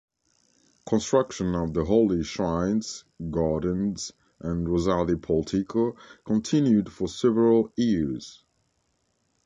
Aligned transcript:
Construction 0.83 1.53
of 1.53 1.75
the 1.75 1.85
holy 1.85 2.23
shrines, 2.23 3.03
gardens, 3.29 4.11
and 4.39 4.67
Rosary 4.67 5.15
Portico 5.15 5.95
continued 6.25 6.91
for 6.91 7.07
several 7.07 7.71
years. 7.77 8.43